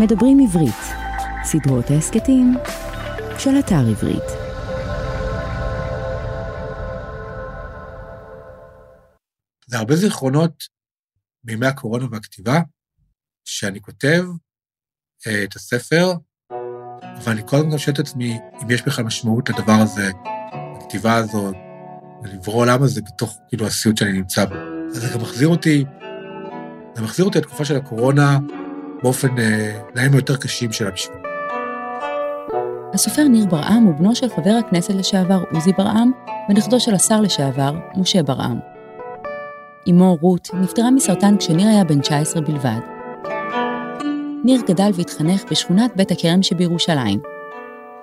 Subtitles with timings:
[0.00, 0.82] מדברים עברית,
[1.44, 2.54] סדרות ההסכתים
[3.38, 4.22] של אתר עברית.
[9.66, 10.64] זה הרבה זיכרונות
[11.44, 12.60] בימי הקורונה והכתיבה,
[13.44, 14.24] שאני כותב
[15.26, 16.12] אה, את הספר,
[17.02, 20.10] אבל אני כל הזמן שואל את עצמי אם יש בכלל משמעות לדבר הזה,
[20.76, 21.54] לכתיבה הזאת,
[22.22, 24.54] ולברוא עולם הזה בתוך כאילו הסיוט שאני נמצא בו.
[24.90, 25.84] אז זה גם מחזיר אותי,
[26.94, 28.38] זה מחזיר אותי לתקופה של הקורונה
[29.02, 31.20] באופן, אה, להם יותר קשים שלה בשבילי.
[32.94, 36.12] הסופר ניר ברעם הוא בנו של חבר הכנסת לשעבר עוזי ברעם,
[36.48, 38.58] ונכדו של השר לשעבר משה ברעם.
[39.90, 42.80] אמו רות נפטרה מסרטן כשניר היה בן 19 בלבד.
[44.44, 47.20] ניר גדל והתחנך בשכונת בית הכרם שבירושלים.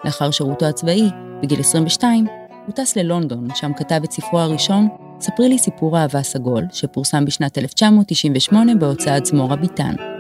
[0.06, 1.10] לאחר שירותו הצבאי,
[1.42, 2.26] בגיל 22,
[2.66, 4.88] הוא טס ללונדון, שם כתב את ספרו הראשון,
[5.20, 10.17] ספרי לי סיפור אהבה סגול, שפורסם בשנת 1998 בהוצאת זמורה ביטן.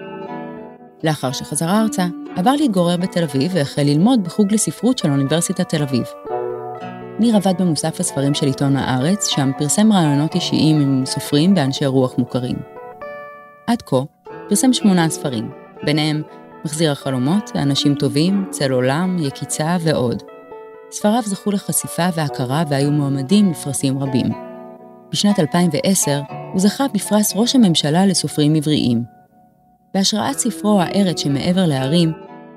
[1.04, 6.04] לאחר שחזר ארצה, עבר להתגורר בתל אביב והחל ללמוד בחוג לספרות של אוניברסיטת תל אביב.
[7.20, 12.18] ניר עבד במוסף הספרים של עיתון הארץ, שם פרסם רעיונות אישיים עם סופרים ואנשי רוח
[12.18, 12.56] מוכרים.
[13.68, 14.02] עד כה,
[14.50, 15.52] פרסם שמונה ספרים,
[15.84, 16.22] ביניהם
[16.66, 20.24] מחזיר החלומות, אנשים טובים, צל עולם, יקיצה ועוד.
[20.92, 24.28] ספריו זכו לחשיפה והכרה והיו מועמדים לפרסים רבים.
[25.12, 26.22] בשנת 2010
[26.52, 29.17] הוא זכה בפרס ראש הממשלה לסופרים עבריים.
[29.98, 32.12] בהשראת ספרו "הארץ שמעבר להרים",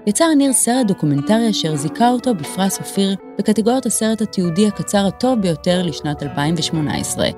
[0.06, 5.83] יצר ניר סרט דוקומנטרי אשר זיכה אותו בפרס אופיר בקטגוריית הסרט התיעודי הקצר הטוב ביותר
[5.83, 7.28] לשנת 2018.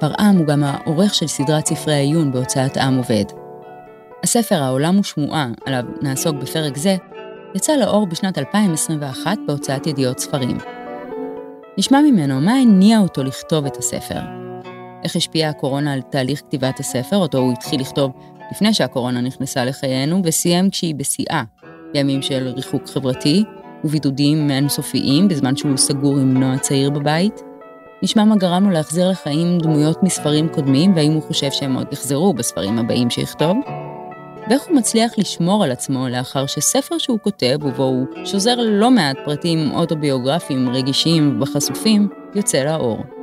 [0.00, 3.24] ברעם הוא גם העורך של סדרת ספרי העיון בהוצאת עם עובד.
[4.22, 6.96] הספר "העולם הוא שמועה", עליו נעסוק בפרק זה,
[7.54, 10.58] יצא לאור בשנת 2021 בהוצאת ידיעות ספרים.
[11.78, 14.20] נשמע ממנו מה הניע אותו לכתוב את הספר.
[15.04, 18.12] איך השפיעה הקורונה על תהליך כתיבת הספר, אותו הוא התחיל לכתוב
[18.52, 21.42] לפני שהקורונה נכנסה לחיינו, וסיים כשהיא בשיאה,
[21.92, 23.44] בימים של ריחוק חברתי
[23.84, 27.42] ובידודים אינסופיים בזמן שהוא סגור עם נועה צעיר בבית.
[28.02, 32.34] נשמע מה גרם לו להחזיר לחיים דמויות מספרים קודמים, והאם הוא חושב שהם עוד יחזרו
[32.34, 33.56] בספרים הבאים שיכתוב.
[34.48, 39.16] ואיך הוא מצליח לשמור על עצמו לאחר שספר שהוא כותב, ובו הוא שוזר לא מעט
[39.24, 43.21] פרטים אוטוביוגרפיים רגישים וחשופים, יוצא לאור.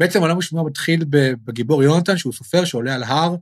[0.00, 1.04] בעצם עולם השמועה מתחיל
[1.44, 3.36] בגיבור יונתן, שהוא סופר שעולה על הר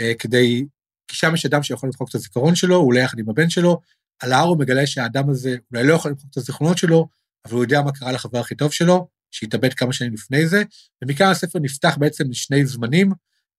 [0.00, 0.66] אה, כדי,
[1.08, 3.80] כי שם יש אדם שיכול למחוק את הזיכרון שלו, הוא עולה יחד עם הבן שלו,
[4.22, 7.08] על ההר הוא מגלה שהאדם הזה אולי לא יכול למחוק את הזיכרונות שלו,
[7.44, 10.62] אבל הוא יודע מה קרה לחבר הכי טוב שלו, שהתאבד כמה שנים לפני זה,
[11.02, 13.12] ומכאן הספר נפתח בעצם לשני זמנים,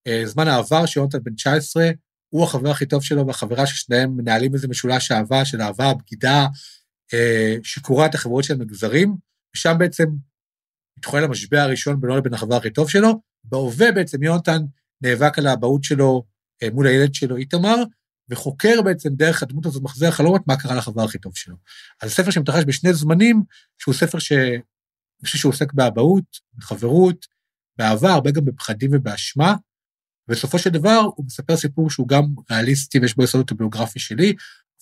[0.06, 1.90] אה, זמן העבר שיונתן בן 19,
[2.28, 6.46] הוא החבר הכי טוב שלו והחברה ששניהם מנהלים איזה משולש אהבה של אהבה, בגידה,
[7.14, 9.16] אה, שקורע את החברות שלהם לגזרים,
[9.54, 10.06] ושם בעצם
[10.98, 13.20] מתחולל המשבר הראשון בינו לבין החבר הכי טוב שלו.
[13.44, 14.62] בהווה בעצם יונתן
[15.02, 16.24] נאבק על האבהות שלו
[16.62, 17.76] אה, מול הילד שלו איתמר,
[18.28, 21.56] וחוקר בעצם דרך הדמות הזאת מחזיר חלומות מה קרה לחבר הכי טוב שלו.
[22.02, 23.42] אז ספר שמתרחש בשני זמנים,
[23.78, 24.32] שהוא ספר ש...
[24.32, 26.24] אני חושב שהוא עוסק באבהות,
[26.54, 27.26] בחברות,
[27.78, 29.54] באהבה, הרבה גם בפחדים ובאשמה,
[30.28, 34.34] ובסופו של דבר הוא מספר סיפור שהוא גם ריאליסטי ויש בו יסוד אוטוביוגרפי שלי,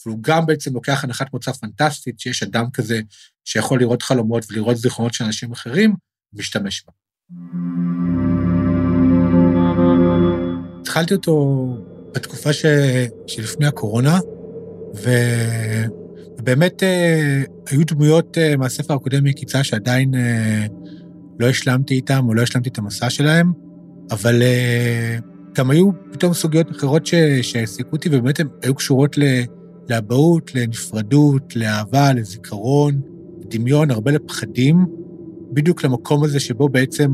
[0.04, 3.00] אבל הוא גם בעצם לוקח הנחת מוצא פנטסטית, שיש אדם כזה
[3.48, 5.94] שיכול לראות חלומות ולראות זיכרונות של אנשים אחרים,
[6.32, 6.92] ומשתמש בה.
[10.80, 11.66] התחלתי אותו
[12.14, 12.66] בתקופה ש...
[13.26, 14.18] שלפני הקורונה.
[16.38, 20.66] ובאמת אה, היו דמויות אה, מהספר הקודם מקיצה שעדיין אה,
[21.40, 23.52] לא השלמתי איתם, או לא השלמתי את המסע שלהם,
[24.10, 24.42] אבל
[25.54, 27.06] גם היו פתאום סוגיות אחרות
[27.42, 29.22] שהעסיקו אותי, ובאמת הן היו קשורות ל...
[29.90, 33.00] לאבהות, לנפרדות, לאהבה, לזיכרון,
[33.48, 34.86] לדמיון, הרבה לפחדים,
[35.52, 37.10] בדיוק למקום הזה שבו בעצם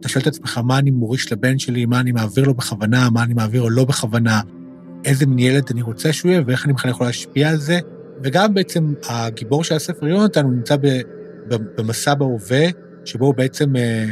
[0.00, 3.22] אתה שואל את עצמך מה אני מוריש לבן שלי, מה אני מעביר לו בכוונה, מה
[3.22, 4.40] אני מעביר לו לא בכוונה,
[5.04, 7.78] איזה מין ילד אני רוצה שהוא יהיה ואיך אני בכלל יכול להשפיע על זה.
[8.22, 10.76] וגם בעצם הגיבור של הספר יונתן, הוא נמצא
[11.48, 12.66] במסע בהווה,
[13.04, 14.06] שבו הוא בעצם אה,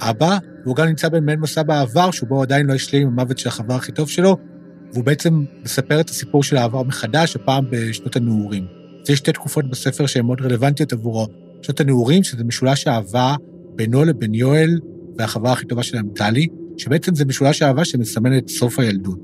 [0.00, 3.48] אבא, והוא גם נמצא במעין מסע בעבר, שבו הוא עדיין לא השלים עם המוות של
[3.48, 4.36] החבר הכי טוב שלו,
[4.92, 8.75] והוא בעצם מספר את הסיפור של העבר מחדש, הפעם בשנות הנעורים.
[9.06, 11.26] אז יש שתי תקופות בספר שהן מאוד רלוונטיות עבורו.
[11.62, 13.34] שנות הנעורים, שזה משולש אהבה
[13.74, 14.80] בינו לבין יואל
[15.18, 16.46] והחברה הכי טובה שלהם, טלי,
[16.78, 19.18] שבעצם זה משולש אהבה שמסמן את סוף הילדות.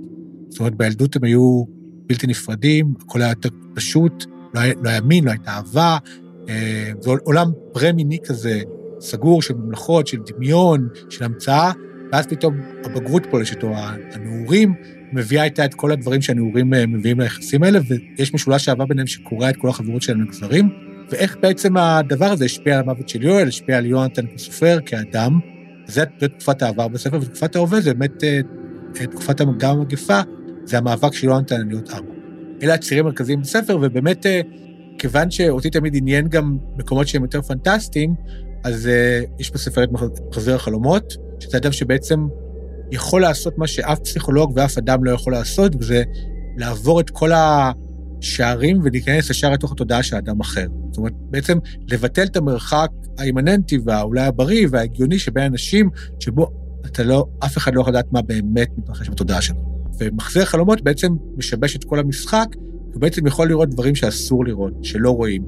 [0.49, 1.64] זאת אומרת, בילדות הם היו
[2.06, 4.25] בלתי נפרדים, הכל היה יותר פשוט,
[4.55, 5.99] לא היה, לא היה מין, לא הייתה אהבה.
[6.49, 8.61] אה, זה עולם פרה-מיני כזה,
[9.00, 11.73] סגור של ממלכות, של דמיון, של המצאה,
[12.12, 13.75] ואז פתאום הבגרות פולשת, או
[14.12, 14.75] הנעורים,
[15.12, 19.50] מביאה איתה את כל הדברים שהנעורים אה, מביאים ליחסים האלה, ויש משולש אהבה ביניהם שקורע
[19.50, 20.69] את כל החברות שלהם לגזרים,
[21.11, 25.38] ואיך בעצם הדבר הזה השפיע על המוות של יואל, השפיע על יונתן כסופר, כאדם.
[25.87, 28.41] זו תקופת העבר בספר, ותקופת ההווה זה באמת אה,
[29.06, 30.20] תקופת גם המגפה,
[30.64, 32.06] זה המאבק של יונתן להיות אבא.
[32.62, 34.26] אלה הצירים המרכזיים בספר, ובאמת,
[34.99, 38.15] כיוון שאותי תמיד עניין גם מקומות שהם יותר פנטסטיים,
[38.65, 38.91] אז
[39.38, 39.88] יש בספר את
[40.31, 42.26] מחזיר החלומות, שזה אדם שבעצם
[42.93, 46.03] יכול לעשות מה שאף פסיכולוג ואף אדם לא יכול לעשות, וזה
[46.56, 50.67] לעבור את כל השערים ולהיכנס ישר לתוך התודעה של אדם אחר.
[50.91, 51.59] זאת אומרת, בעצם
[51.89, 55.91] לבטל את המרחק האימננטי והאולי הבריא וההגיוני שבין אנשים,
[56.21, 56.47] שבו
[56.87, 59.56] אתה לא, אף אחד לא יכול לדעת מה באמת מתרחש בתודעה שלו.
[60.00, 62.47] ומחזיר חלומות בעצם משבש את כל המשחק,
[62.93, 65.43] הוא בעצם יכול לראות דברים שאסור לראות, שלא רואים.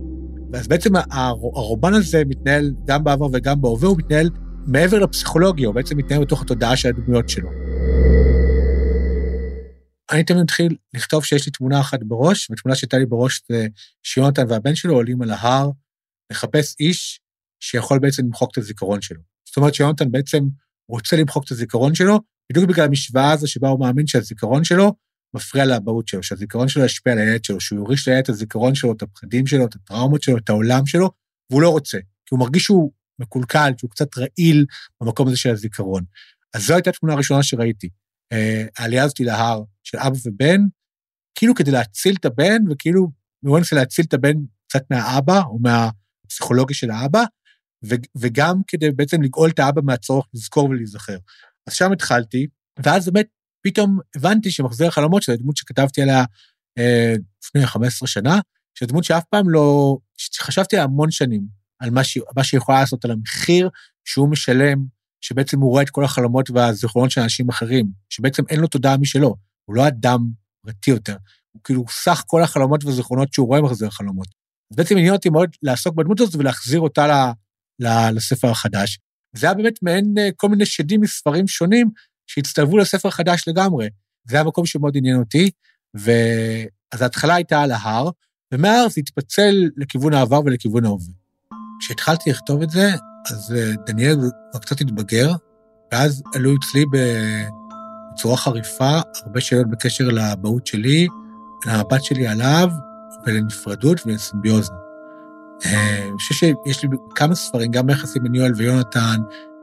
[0.53, 4.31] ואז בעצם הרומן הזה מתנהל גם בעבר וגם בהווה, הוא מתנהל
[4.67, 7.51] מעבר לפסיכולוגיה, הוא בעצם מתנהל בתוך התודעה של הדמויות שלו.
[10.13, 13.67] אני תמיד מתחיל לכתוב שיש לי תמונה אחת בראש, ותמונה שהייתה לי בראש זה
[14.03, 15.71] שיונתן והבן שלו עולים על ההר
[16.33, 17.21] לחפש איש
[17.61, 19.21] שיכול בעצם למחוק את הזיכרון שלו.
[19.49, 20.45] זאת אומרת שיונתן בעצם
[20.89, 22.21] רוצה למחוק את הזיכרון שלו,
[22.53, 24.95] בדיוק בגלל המשוואה הזו שבה הוא מאמין שהזיכרון שלו
[25.35, 28.93] מפריע לאבהות שלו, שהזיכרון שלו ישפיע על הילד שלו, שהוא יוריש לילד את הזיכרון שלו,
[28.93, 31.11] את הפחדים שלו, את הטראומות שלו, את העולם שלו,
[31.51, 34.67] והוא לא רוצה, כי הוא מרגיש שהוא מקולקל, שהוא קצת רעיל
[35.01, 36.05] במקום הזה של הזיכרון.
[36.55, 37.89] אז זו הייתה התמונה הראשונה שראיתי.
[38.33, 40.61] אה, העלייה הזאתי להר של אבא ובן,
[41.35, 43.09] כאילו כדי להציל את הבן, וכאילו,
[43.45, 44.35] הוא מנסה להציל את הבן
[44.69, 47.25] קצת מהאבא, או מהפסיכולוגיה של האבא,
[48.19, 51.19] וגם כדי בעצם לגאול את האבא מהצורך לזכור ולהיזכר.
[51.67, 52.47] אז שם התחלתי,
[52.85, 53.27] ואז באמת
[53.63, 56.25] פתאום הבנתי שמחזיר החלומות, שזו דמות שכתבתי עליה
[56.79, 57.15] אה,
[57.45, 58.41] לפני 15 שנה,
[58.75, 61.47] שזו דמות שאף פעם לא, שחשבתי עליה המון שנים,
[61.79, 63.71] על מה שהיא, מה שהיא יכולה לעשות, על המחיר
[64.05, 64.85] שהוא משלם,
[65.21, 69.37] שבעצם הוא רואה את כל החלומות והזיכרונות של אנשים אחרים, שבעצם אין לו תודעה משלו,
[69.65, 70.31] הוא לא אדם
[70.63, 71.17] פרטי יותר,
[71.53, 74.29] הוא כאילו סך כל החלומות והזיכרונות שהוא רואה מחזיר החלומות.
[74.71, 77.13] אז בעצם עניין אותי מאוד לעסוק בדמות הזאת ולהחזיר אותה ל,
[77.87, 78.99] ל, לספר החדש.
[79.37, 81.91] זה היה באמת מעין אה, כל מיני שדים מספרים שונים
[82.27, 83.89] שהצטלבו לספר חדש לגמרי.
[84.25, 85.51] זה המקום שמאוד עניין אותי,
[85.95, 88.11] ואז ההתחלה הייתה על ההר,
[88.53, 91.24] ומההר זה התפצל לכיוון העבר ולכיוון ההווה.
[91.81, 92.91] כשהתחלתי לכתוב את זה,
[93.31, 94.17] אז אה, דניאל
[94.51, 95.33] כבר קצת התבגר,
[95.93, 96.85] ואז עלו אצלי
[98.15, 101.07] בצורה חריפה הרבה שאלות בקשר לאבהות שלי,
[101.67, 102.71] למבט שלי עליו,
[103.27, 104.73] ולנפרדות ולסימביוזה.
[105.67, 109.17] אה, אני חושב שיש לי כמה ספרים, גם ביחסים בין יואל ויונתן,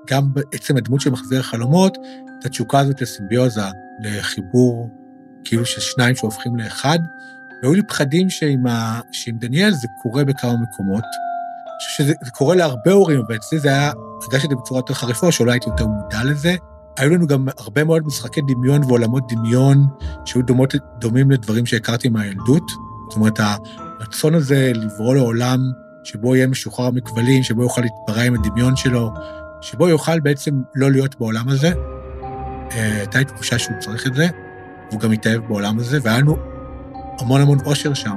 [0.07, 1.97] גם בעצם הדמות של מחזיר חלומות,
[2.39, 3.61] את התשוקה הזאת לסימביוזה,
[4.03, 4.89] לחיבור
[5.43, 6.99] כאילו של שניים שהופכים לאחד.
[7.61, 8.99] והיו לי פחדים שעם, ה...
[9.11, 11.03] שעם דניאל זה קורה בכמה מקומות.
[11.85, 13.91] חושב שזה קורה להרבה הורים, אבל אצלי זה היה,
[14.21, 16.55] הרגשתי בצורה יותר חריפה, שאולי הייתי יותר מודע לזה.
[16.97, 19.87] היו לנו גם הרבה מאוד משחקי דמיון ועולמות דמיון
[20.25, 22.71] שהיו דומות, דומים לדברים שהכרתי מהילדות.
[23.09, 23.39] זאת אומרת,
[23.99, 25.59] הרצון הזה לברוא לעולם
[26.03, 29.13] שבו יהיה משוחרר מכבלים, שבו יוכל להתפרע עם הדמיון שלו,
[29.61, 31.71] שבו יוכל בעצם לא להיות בעולם הזה.
[32.71, 34.27] אה, הייתה לי תחושה שהוא צריך את זה,
[34.89, 36.37] והוא גם התאהב בעולם הזה, והיה לנו
[37.19, 38.15] המון המון אושר שם.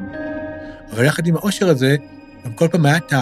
[0.93, 1.97] אבל יחד עם האושר הזה,
[2.45, 3.13] גם כל פעם היה את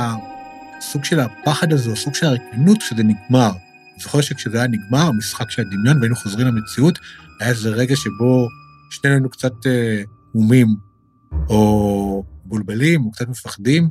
[0.82, 3.50] הסוג של הפחד הזה, או סוג של הרקנות כשזה נגמר.
[3.50, 6.99] אני זוכר שכשזה היה נגמר, המשחק של הדמיון, והיינו חוזרים למציאות,
[7.40, 8.49] היה איזה רגע שבו
[8.90, 10.02] שנינו היינו קצת אה,
[10.34, 10.67] מומים,
[11.49, 13.88] או מבולבלים, או קצת מפחדים,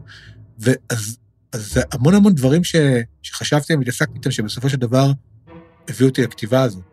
[0.60, 1.18] ואז
[1.54, 2.76] אז המון המון דברים ש,
[3.22, 5.12] שחשבתי והתעסקתי איתם, שבסופו של דבר
[5.90, 6.84] הביאו אותי לכתיבה הזאת.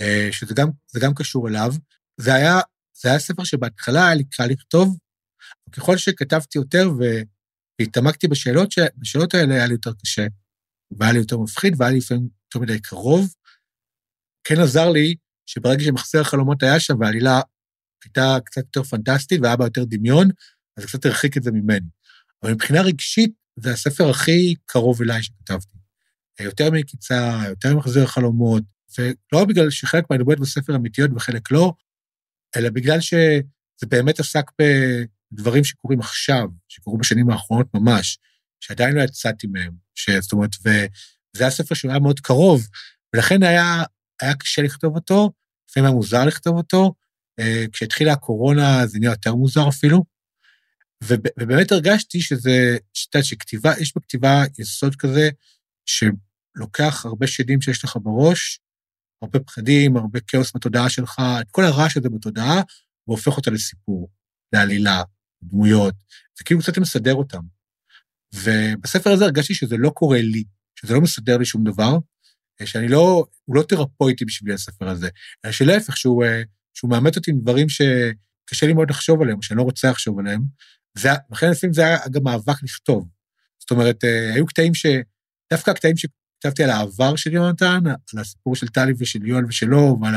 [0.00, 1.74] אה, שזה גם, גם קשור אליו.
[2.16, 2.60] זה היה,
[3.02, 4.96] זה היה ספר שבהתחלה היה לי קל לכתוב,
[5.68, 6.90] וככל שכתבתי יותר
[7.80, 8.78] והתעמקתי בשאלות, ש...
[8.98, 10.26] בשאלות האלה היה לי יותר קשה,
[10.90, 13.34] והיה לי יותר מפחיד, והיה לי לפעמים יותר מדי קרוב.
[14.44, 15.14] כן עזר לי
[15.46, 17.40] שברגע שמחסר החלומות היה שם, והעלילה
[18.04, 20.28] הייתה קצת יותר פנטסטית והיה בה יותר דמיון,
[20.76, 21.86] אז קצת הרחיק את זה ממני.
[22.42, 25.76] אבל מבחינה רגשית, זה הספר הכי קרוב אליי שכתבתי.
[26.40, 28.62] יותר מקיצה, יותר מחזיר חלומות,
[28.98, 31.72] ולא בגלל שחלק מהדמויות בספר אמיתיות וחלק לא,
[32.56, 34.50] אלא בגלל שזה באמת עסק
[35.32, 38.18] בדברים שקורים עכשיו, שקורו בשנים האחרונות ממש,
[38.60, 39.72] שעדיין לא יצאתי מהם.
[39.94, 40.10] ש...
[40.10, 42.68] זאת אומרת, וזה היה ספר שהוא היה מאוד קרוב,
[43.14, 43.82] ולכן היה,
[44.22, 45.32] היה קשה לכתוב אותו,
[45.70, 46.94] לפעמים היה מוזר לכתוב אותו.
[47.40, 50.04] אה, כשהתחילה הקורונה זה נהיה יותר מוזר אפילו,
[51.04, 55.30] ובאמת הרגשתי שזה, שאתה שכתיבה, יש בכתיבה יסוד כזה,
[55.86, 58.60] שלוקח הרבה שדים שיש לך בראש,
[59.22, 62.62] הרבה פחדים, הרבה כאוס בתודעה שלך, את כל הרעש הזה בתודעה,
[63.08, 64.08] והופך אותה לסיפור,
[64.52, 65.02] לעלילה,
[65.42, 65.94] דמויות,
[66.38, 67.40] זה כאילו קצת מסדר אותם.
[68.34, 70.44] ובספר הזה הרגשתי שזה לא קורה לי,
[70.80, 71.98] שזה לא מסדר לי שום דבר,
[72.64, 75.08] שאני לא, הוא לא תרפויטי בשבילי הספר הזה,
[75.44, 76.24] אלא שלהפך, שהוא,
[76.74, 80.42] שהוא מאמת אותי עם דברים שקשה לי מאוד לחשוב עליהם, שאני לא רוצה לחשוב עליהם,
[80.98, 83.08] ולכן לפעמים זה היה גם מאבק לכתוב.
[83.60, 84.86] זאת אומרת, אה, היו קטעים ש...
[85.52, 86.06] דווקא הקטעים ש...
[86.40, 90.14] כתבתי על העבר של יונתן, על הסיפור של טלי ושל יואל ושלו, ועל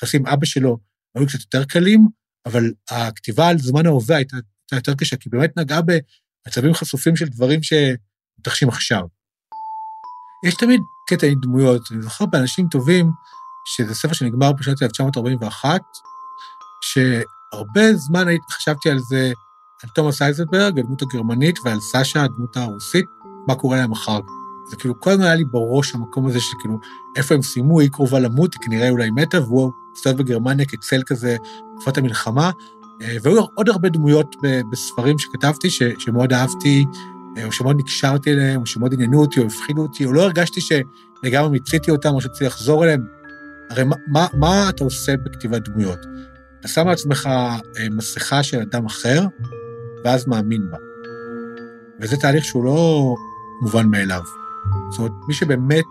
[0.00, 0.78] היחסים עם אבא שלו,
[1.14, 2.08] היו קצת יותר קלים,
[2.46, 4.36] אבל הכתיבה על זמן ההווה הייתה,
[4.72, 9.02] הייתה יותר קשה, כי באמת נגעה במצבים חשופים של דברים שמתרחשים עכשיו.
[10.46, 13.10] יש תמיד קטע עם דמויות, אני זוכר באנשים טובים,
[13.64, 15.80] שזה ספר שנגמר בשנת 1941,
[16.80, 19.32] שהרבה זמן חשבתי על זה,
[19.82, 23.04] על תומאס אייזנברג, הדמות הגרמנית, ועל סשה, הדמות הרוסית,
[23.48, 24.20] מה קורה להם אחר.
[24.70, 26.78] זה כאילו, כל הזמן היה לי בראש המקום הזה שכאילו,
[27.16, 31.36] איפה הם סיימו, היא קרובה למות, היא כנראה אולי מתה, והוא מסתובב בגרמניה כצל כזה,
[31.74, 32.50] תקופת המלחמה.
[33.02, 34.36] אה, והיו עוד הרבה דמויות
[34.72, 36.84] בספרים שכתבתי, ש, שמאוד אהבתי,
[37.36, 40.60] אה, או שמאוד נקשרתי אליהם, או שמאוד עניינו אותי, או הפחידו אותי, או לא הרגשתי
[40.60, 43.06] שלגמרי מיציתי אותם, או שצריך לחזור אליהם.
[43.70, 45.98] הרי מה, מה, מה אתה עושה בכתיבת דמויות?
[46.60, 49.26] אתה שם לעצמך אה, מסכה של אדם אחר,
[50.04, 50.76] ואז מאמין בה.
[52.00, 53.14] וזה תהליך שהוא לא
[53.62, 54.22] מובן מאליו.
[54.90, 55.84] זאת אומרת, מי שבאמת,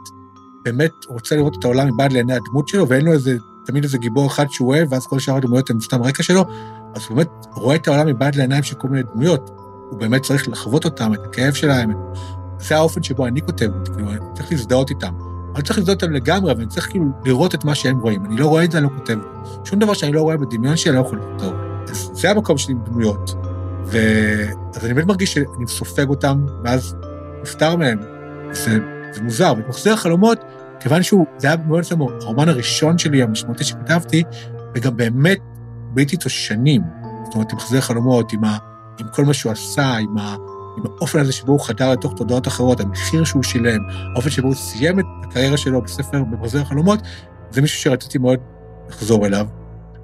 [0.63, 4.27] באמת רוצה לראות את העולם מבעד לעיני הדמות שלו, ואין לו איזה, תמיד איזה גיבור
[4.27, 6.45] אחד שהוא אוהב, ואז כל שאר הדמויות הם סתם רקע שלו,
[6.97, 9.49] אז הוא באמת רואה את העולם מבעד לעיניים של כל מיני דמויות.
[9.89, 11.91] הוא באמת צריך לחוות אותם, את הכאב שלהם.
[12.59, 15.13] זה האופן שבו אני כותב, כאילו, אני צריך להזדהות איתם.
[15.55, 18.25] אני צריך להזדהות אותם לגמרי, אבל אני צריך כאילו לראות את מה שהם רואים.
[18.25, 19.17] אני לא רואה את זה, אני לא כותב.
[19.65, 21.53] שום דבר שאני לא רואה בדמיון שלי, אני לא יכול לכתוב.
[21.89, 23.35] אז זה המקום שלי עם דמויות.
[23.85, 23.97] ו...
[24.75, 26.95] אז אני באמת מרגיש שאני סופג אותם, ואז
[27.41, 27.99] נפטר מהם.
[28.51, 28.79] זה,
[29.11, 29.53] זה מוזר.
[29.57, 30.39] ומחזיר החלומות,
[30.79, 34.23] כיוון שהוא, זה היה מאוד עצמו הרומן הראשון שלי, המשמעותי שכתבתי,
[34.75, 35.39] וגם באמת
[35.93, 36.81] ביליתי איתו שנים.
[37.25, 38.57] זאת אומרת, עם מחזיר החלומות, עם, ה,
[38.99, 40.35] עם כל מה שהוא עשה, עם, ה,
[40.77, 43.79] עם האופן הזה שבו הוא חדר לתוך תודעות אחרות, המחיר שהוא שילם,
[44.13, 46.99] האופן שבו הוא סיים את הקריירה שלו בספר במחזיר החלומות,
[47.51, 48.39] זה מישהו שרציתי מאוד
[48.89, 49.47] לחזור אליו.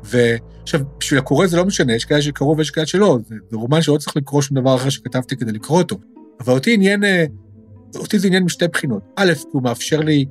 [0.04, 3.82] ועכשיו, בשביל הקורא זה לא משנה, יש כאלה שקראו ויש כאלה שלא, זה, זה רומן
[3.82, 5.98] שלא צריך לקרוא שום דבר אחר שכתבתי כדי לקרוא אותו.
[6.40, 7.26] אבל אותי עניין אה,
[7.96, 9.04] אותי זה עניין משתי בחינות.
[9.16, 10.26] א', הוא מאפשר לי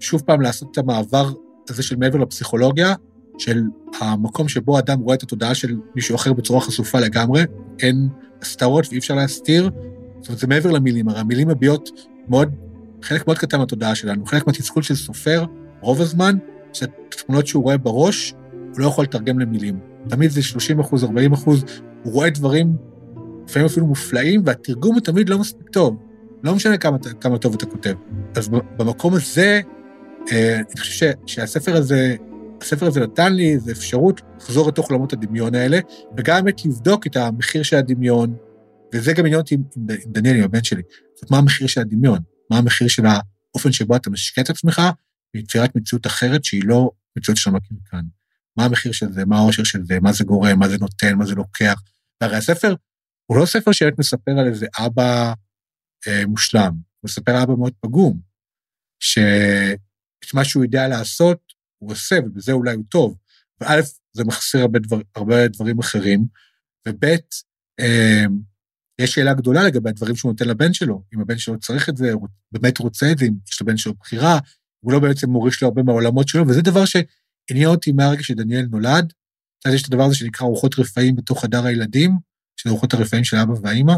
[0.00, 1.30] שוב פעם לעשות את המעבר
[1.68, 2.94] הזה של מעבר לפסיכולוגיה,
[3.40, 3.62] של
[4.00, 7.42] המקום שבו אדם רואה את התודעה של מישהו אחר בצורה חשופה לגמרי,
[7.78, 8.08] אין
[8.42, 9.70] הסתרות ואי אפשר להסתיר.
[10.20, 11.90] זאת אומרת, זה מעבר למילים, הרי המילים מביעות
[12.28, 12.48] מאוד,
[13.02, 15.44] חלק מאוד קטן מהתודעה שלנו, חלק מהתסכול של סופר,
[15.80, 16.36] רוב הזמן,
[16.74, 19.78] זה תמונות שהוא רואה בראש, הוא לא יכול לתרגם למילים.
[20.08, 21.64] תמיד זה 30 אחוז, 40 אחוז,
[22.02, 22.76] הוא רואה דברים
[23.48, 25.96] לפעמים אפילו מופלאים, והתרגום הוא תמיד לא מספיק טוב.
[26.42, 27.94] לא משנה כמה, כמה טוב אתה כותב.
[28.36, 29.60] אז במקום הזה,
[30.32, 32.16] אה, אני חושב שהספר הזה,
[32.60, 35.78] הספר הזה נתן לי איזו אפשרות לחזור לתוך עולמות הדמיון האלה,
[36.16, 38.36] וגם באמת לבדוק את המחיר של הדמיון,
[38.94, 40.82] וזה גם עניין אותי עם, עם דניאל, עם הבן שלי.
[41.14, 42.18] זאת מה המחיר של הדמיון?
[42.50, 44.82] מה המחיר של האופן שבו אתה משקע את עצמך
[45.34, 48.02] ביצירת מציאות אחרת שהיא לא מציאות שאתה מכיר כאן.
[48.56, 51.26] מה המחיר של זה, מה העושר של זה, מה זה גורם, מה זה נותן, מה
[51.26, 51.82] זה לוקח.
[52.20, 52.74] והרי הספר
[53.26, 55.32] הוא לא ספר שבאמת מספר על איזה אבא
[56.08, 56.72] אה, מושלם.
[56.72, 58.20] הוא מספר אבא מאוד פגום,
[59.00, 61.49] שאת מה שהוא יודע לעשות,
[61.80, 63.16] הוא עושה, ובזה אולי הוא טוב.
[63.60, 63.80] וא',
[64.12, 66.26] זה מחסיר הרבה, דבר, הרבה דברים אחרים,
[66.88, 67.04] וב',
[67.80, 68.24] אה,
[69.00, 72.12] יש שאלה גדולה לגבי הדברים שהוא נותן לבן שלו, אם הבן שלו צריך את זה,
[72.12, 74.38] הוא באמת רוצה את זה, אם יש לבן שלו בחירה,
[74.80, 79.12] הוא לא בעצם מוריש לו הרבה מהעולמות שלו, וזה דבר שעניין אותי מהרגע שדניאל נולד.
[79.64, 82.18] אז יש את הדבר הזה שנקרא רוחות רפאים בתוך חדר הילדים,
[82.56, 83.94] שזה רוחות הרפאים של אבא והאימא,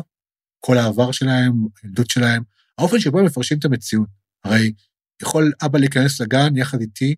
[0.61, 2.43] כל העבר שלהם, הילדות שלהם,
[2.79, 4.09] האופן שבו הם מפרשים את המציאות.
[4.45, 4.73] הרי
[5.23, 7.15] יכול אבא להיכנס לגן יחד איתי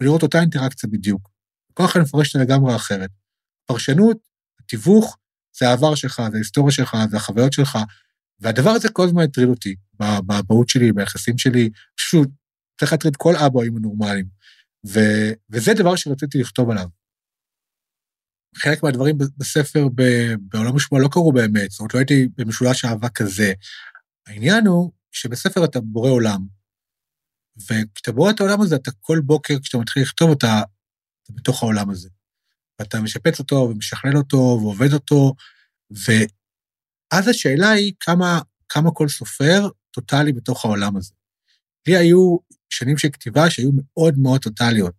[0.00, 1.30] ולראות אותה אינטראקציה בדיוק.
[1.74, 3.10] כל אחד מפרש את זה לגמרי אחרת.
[3.66, 4.18] פרשנות,
[4.60, 5.16] התיווך,
[5.58, 7.78] זה העבר שלך, זה ההיסטוריה שלך, זה החוויות שלך,
[8.40, 9.74] והדבר הזה כל הזמן הטריד אותי,
[10.24, 12.28] באבהות שלי, ביחסים שלי, פשוט
[12.80, 14.26] צריך להטריד כל אבא אם נורמליים.
[14.86, 15.00] ו,
[15.50, 16.88] וזה דבר שרציתי לכתוב עליו.
[18.56, 19.88] חלק מהדברים בספר
[20.40, 23.52] בעולם השמועה לא קרו באמת, זאת אומרת, לא הייתי במשולש אהבה כזה.
[24.26, 26.46] העניין הוא שבספר אתה בורא עולם,
[27.58, 30.62] וכשאתה בורא את העולם הזה, אתה כל בוקר, כשאתה מתחיל לכתוב, אתה,
[31.22, 32.08] אתה בתוך העולם הזה.
[32.78, 35.34] ואתה משפץ אותו, ומשכלל אותו, ועובד אותו,
[35.90, 41.12] ואז השאלה היא כמה, כמה כל סופר טוטאלי בתוך העולם הזה.
[41.88, 42.36] לי היו
[42.70, 44.94] שנים של כתיבה שהיו מאוד מאוד טוטאליות.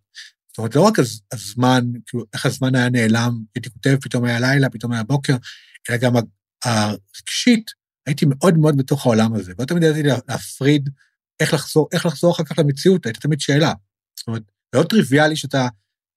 [0.48, 0.94] זאת אומרת, לא רק
[1.32, 5.36] הזמן, כאילו, איך הזמן היה נעלם, הייתי כותב, פתאום היה לילה, פתאום היה בוקר,
[5.90, 6.12] אלא גם
[6.64, 7.70] הרגשית,
[8.06, 9.52] הייתי מאוד מאוד בתוך העולם הזה.
[9.58, 10.90] לא תמיד ידעתי להפריד
[11.40, 13.72] איך לחזור, איך לחזור אחר כך למציאות, הייתה תמיד שאלה.
[14.18, 14.42] זאת אומרת,
[14.74, 15.68] זה לא טריוויאלי שאתה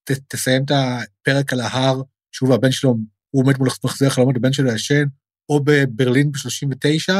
[0.03, 2.01] ת, תסיים את הפרק על ההר,
[2.31, 2.95] שוב, הבן שלו,
[3.29, 5.03] הוא עומד מול מחזיר החלומות, הבן שלו ישן,
[5.49, 7.13] או בברלין ב-39,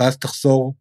[0.00, 0.74] ואז תחזור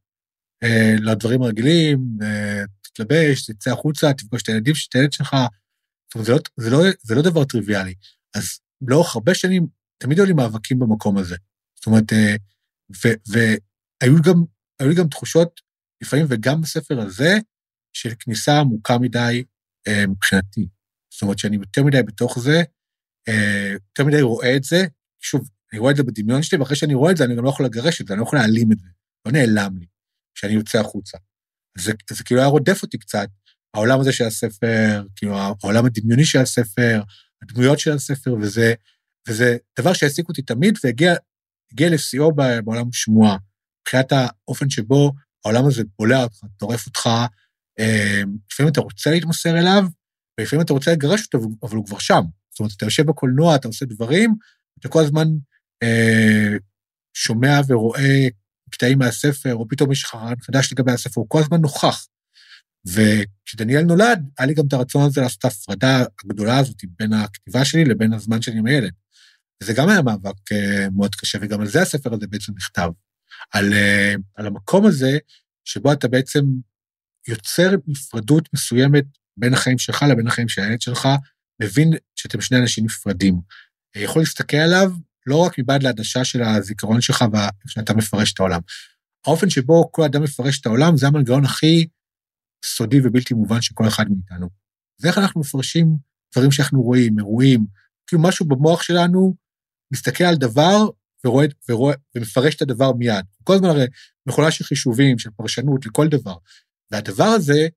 [0.64, 5.36] אה, לדברים הרגילים, אה, תתלבש, תצא החוצה, תפגוש את הילדים, את הילד שלך,
[6.08, 7.94] זאת אומרת, זה לא, זה, לא, זה לא דבר טריוויאלי.
[8.36, 9.68] אז לאורך הרבה שנים,
[9.98, 11.36] תמיד היו לי מאבקים במקום הזה.
[11.76, 12.36] זאת אומרת, אה,
[13.28, 14.44] והיו גם,
[14.80, 15.62] היו לי גם תחושות,
[16.06, 17.38] לפעמים, וגם בספר הזה,
[17.94, 19.44] של כניסה עמוקה מדי
[19.88, 20.68] אה, מבחינתי.
[21.14, 22.64] זאת אומרת שאני יותר מדי בתוך זה,
[23.28, 24.86] אה, יותר מדי רואה את זה,
[25.22, 27.50] שוב, אני רואה את זה בדמיון שלי, ואחרי שאני רואה את זה, אני גם לא
[27.50, 28.88] יכול לגרש את זה, אני לא יכול להעלים את זה,
[29.26, 29.86] לא נעלם לי
[30.36, 31.18] כשאני יוצא החוצה.
[31.78, 33.28] זה, זה כאילו היה רודף אותי קצת,
[33.74, 37.02] העולם הזה של הספר, כאילו העולם הדמיוני של הספר,
[37.42, 38.74] הדמויות של הספר, וזה,
[39.28, 41.16] וזה דבר שהעסיק אותי תמיד, והגיע
[41.80, 42.32] לשיאו
[42.64, 43.38] בעולם שמועה,
[43.82, 45.12] מבחינת האופן שבו
[45.46, 47.10] העולם הזה בולע אותך, טורף אותך,
[47.80, 48.22] אה,
[48.52, 49.84] לפעמים אתה רוצה להתמסר אליו,
[50.40, 52.22] ולפעמים אתה רוצה לגרש אותו, אבל הוא כבר שם.
[52.52, 54.36] זאת אומרת, אתה יושב בקולנוע, אתה עושה דברים,
[54.80, 55.28] אתה כל הזמן
[55.84, 56.58] אה,
[57.14, 58.28] שומע ורואה
[58.70, 62.08] קטעים מהספר, או פתאום יש לך רעיון חדש לגבי הספר, הוא כל הזמן נוכח.
[62.88, 67.66] וכשדניאל נולד, היה לי גם את הרצון הזה לעשות את ההפרדה הגדולה הזאת בין הכתיבה
[67.66, 68.92] שלי לבין הזמן שלי עם הילד.
[69.64, 72.90] וזה גם היה מאבק uh, מאוד קשה, וגם על זה הספר הזה בעצם נכתב.
[73.52, 75.18] על, uh, על המקום הזה
[75.66, 76.42] שבו אתה בעצם
[77.28, 79.06] יוצר נפרדות מסוימת
[79.38, 81.08] בין החיים שלך לבין החיים של הילד שלך,
[81.62, 83.36] מבין שאתם שני אנשים נפרדים.
[83.98, 84.92] Uh, יכול להסתכל עליו
[85.26, 87.26] לא רק מבעד לעדשה של הזיכרון שלך
[87.66, 88.60] ושאתה מפרש את העולם.
[89.26, 91.88] האופן שבו כל אדם מפרש את העולם זה המנגנון הכי
[92.66, 94.50] סודי ובלתי מובן של כל אחד מאיתנו.
[94.98, 95.98] זה איך אנחנו מפרשים
[96.36, 97.66] דברים שאנחנו רואים, אירועים,
[98.08, 99.36] כאילו משהו במוח שלנו
[99.94, 100.86] מסתכל על דבר
[101.26, 103.26] ורואה, ורואה, ומפרש את הדבר מיד.
[103.44, 103.86] כל הזמן הרי
[104.26, 106.36] מכונה של חישובים, של פרשנות, לכל דבר.
[106.92, 107.68] והדבר הזה,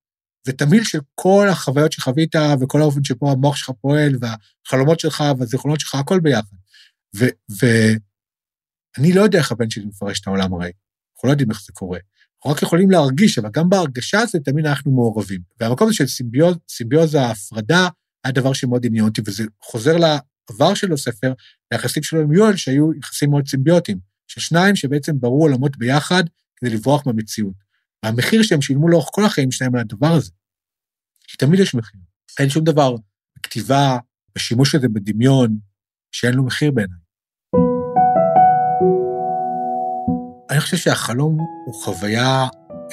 [0.46, 5.80] זה תמיל של כל החוויות שחווית, וכל האופן שבו המוח שלך פועל, והחלומות שלך, והזיכרונות
[5.80, 6.56] שלך, הכל ביחד.
[7.48, 10.70] ואני לא יודע איך הבן שלי מפרש את העולם הרי.
[11.16, 11.98] אנחנו לא יודעים איך זה קורה.
[12.36, 15.40] אנחנו רק יכולים להרגיש, אבל גם בהרגשה הזאת תמיד אנחנו מעורבים.
[15.60, 17.88] והמקום הזה של סימביוז, סימביוזה, ההפרדה,
[18.24, 19.96] היה דבר שמאוד עניין אותי, וזה חוזר
[20.50, 21.32] לעבר של הספר,
[21.72, 26.24] ליחסים שלו עם יואל, שהיו יחסים מאוד סימביוטיים, של שניים שבעצם ברו עולמות ביחד
[26.56, 27.54] כדי לברוח מהמציאות.
[28.04, 30.30] והמחיר שהם שילמו לאורך כל החיים שלהם על הדבר הזה.
[31.28, 32.00] כי תמיד יש מחיר.
[32.38, 32.94] אין שום דבר
[33.38, 33.98] בכתיבה,
[34.34, 35.58] בשימוש הזה בדמיון,
[36.12, 36.98] שאין לו מחיר בעיניי.
[40.50, 42.46] אני חושב שהחלום הוא חוויה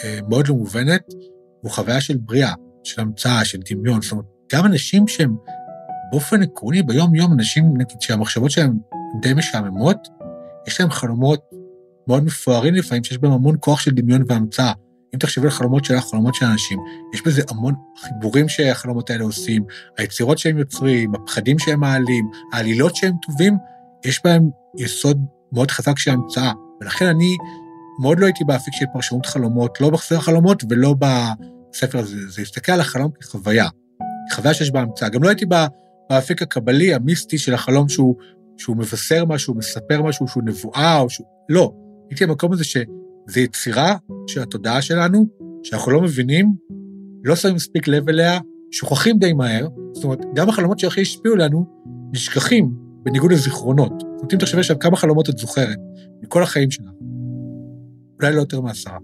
[0.04, 1.04] אה, מאוד לא מובנת,
[1.62, 2.54] הוא חוויה של בריאה,
[2.84, 4.02] של המצאה, של דמיון.
[4.02, 5.36] זאת אומרת, גם אנשים שהם
[6.16, 8.78] באופן עקרוני, ביום-יום, אנשים, נגיד, שהמחשבות שלהם
[9.22, 10.08] די משעממות,
[10.68, 11.42] יש להם חלומות
[12.08, 14.72] מאוד מפוארים לפעמים, שיש בהם המון כוח של דמיון והמצאה.
[15.14, 16.80] אם תחשבי על חלומות שלך, חלומות של אנשים,
[17.14, 19.64] יש בזה המון חיבורים שהחלומות האלה עושים,
[19.98, 23.58] היצירות שהם יוצרים, הפחדים שהם מעלים, העלילות שהם טובים,
[24.06, 26.52] יש בהם יסוד מאוד חזק של המצאה.
[26.82, 27.38] ולכן אני
[28.02, 32.30] מאוד לא הייתי באפיק של פרשנות חלומות, לא בחסר חלומות ולא בספר הזה.
[32.30, 33.68] זה להסתכל על החלום כחוויה,
[34.34, 35.10] חוויה שיש בה המצאה.
[35.10, 35.46] גם לא הייתי
[36.10, 38.16] באפיק הקבלי, המיסטי של החלום שהוא,
[38.58, 41.28] שהוא מבשר משהו, מספר משהו, שהוא נבואה, או שהוא...
[41.50, 41.74] לא.
[42.10, 43.96] הייתי במקום הזה שזה יצירה
[44.28, 45.28] של התודעה שלנו,
[45.64, 46.54] שאנחנו לא מבינים,
[47.24, 48.40] לא שמים מספיק לב אליה,
[48.72, 49.68] שוכחים די מהר.
[49.94, 51.66] זאת אומרת, גם החלומות שהכי השפיעו לנו,
[52.14, 53.94] נשכחים בניגוד לזיכרונות.
[54.00, 55.78] זאת אומרת, אם תחשבי עכשיו כמה חלומות את זוכרת,
[56.24, 56.86] מכל החיים שלך,
[58.22, 58.98] אולי לא יותר מעשרה.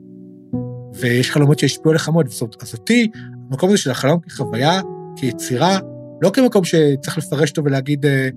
[0.96, 2.28] ויש חלומות שהשפיעו עליך מאוד,
[2.62, 3.08] אז אותי,
[3.50, 4.82] המקום הזה של החלום כחוויה,
[5.16, 5.80] כיצירה,
[6.22, 8.30] לא כמקום שצריך לפרש אותו ולהגיד, אה,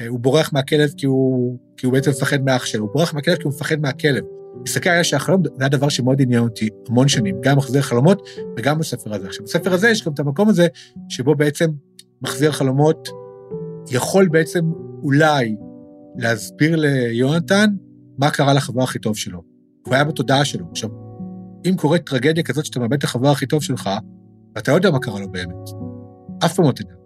[0.00, 3.36] אה, הוא בורח מהכלב כי הוא, כי הוא בעצם מפחד מאח שלו, הוא בורח מהכלב
[3.36, 4.24] כי הוא מפחד מהכלב.
[4.62, 9.14] מסתכל היה שהחלום זה הדבר שמאוד עניין אותי המון שנים, גם מחזיר חלומות וגם בספר
[9.14, 9.26] הזה.
[9.26, 10.66] עכשיו, בספר הזה יש גם את המקום הזה
[11.08, 11.70] שבו בעצם
[12.22, 13.08] מחזיר חלומות
[13.90, 14.60] יכול בעצם
[15.02, 15.56] אולי
[16.16, 17.70] להסביר ליונתן
[18.18, 19.42] מה קרה לחבר הכי טוב שלו.
[19.86, 20.66] הוא היה בתודעה שלו.
[20.70, 20.90] עכשיו,
[21.64, 23.90] אם קורית טרגדיה כזאת שאתה מאבד את החבר הכי טוב שלך,
[24.54, 25.70] ואתה לא יודע מה קרה לו באמת,
[26.44, 27.01] אף פעם לא תדע.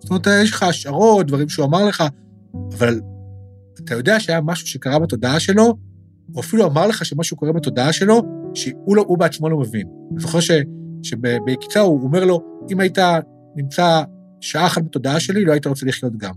[0.00, 2.04] זאת אומרת, יש לך השערות, דברים שהוא אמר לך,
[2.72, 3.00] אבל
[3.84, 5.74] אתה יודע שהיה משהו שקרה בתודעה שלו,
[6.34, 8.22] או אפילו אמר לך שמשהו קורה בתודעה שלו,
[8.54, 9.88] שהוא לא, בעצמו לא מבין.
[10.12, 10.38] אני זוכר
[11.02, 12.98] שבעקיצה הוא אומר לו, אם היית
[13.56, 14.02] נמצא
[14.40, 16.32] שעה אחת בתודעה שלי, לא היית רוצה לחיות גם.